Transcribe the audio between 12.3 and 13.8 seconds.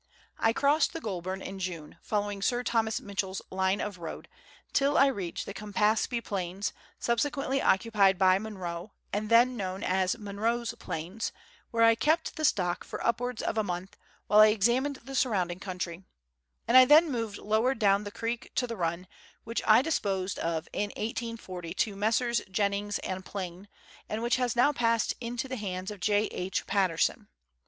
the stock for upwards of a